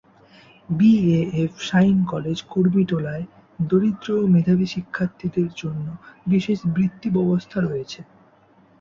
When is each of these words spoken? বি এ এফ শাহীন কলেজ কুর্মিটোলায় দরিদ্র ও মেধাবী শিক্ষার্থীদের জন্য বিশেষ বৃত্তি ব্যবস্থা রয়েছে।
বি 0.69 0.91
এ 1.11 1.19
এফ 1.41 1.53
শাহীন 1.67 1.99
কলেজ 2.11 2.37
কুর্মিটোলায় 2.51 3.25
দরিদ্র 3.63 4.07
ও 4.17 4.31
মেধাবী 4.33 4.67
শিক্ষার্থীদের 4.73 5.49
জন্য 5.61 5.85
বিশেষ 6.27 6.59
বৃত্তি 6.75 7.07
ব্যবস্থা 7.15 7.57
রয়েছে। 7.61 7.99